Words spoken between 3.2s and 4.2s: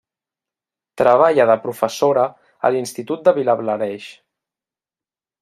de Vilablareix.